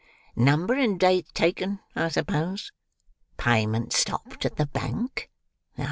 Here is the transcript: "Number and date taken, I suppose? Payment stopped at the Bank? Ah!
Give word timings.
"Number 0.35 0.73
and 0.73 0.99
date 0.99 1.27
taken, 1.35 1.79
I 1.95 2.07
suppose? 2.09 2.71
Payment 3.37 3.93
stopped 3.93 4.47
at 4.47 4.55
the 4.55 4.65
Bank? 4.65 5.29
Ah! 5.77 5.79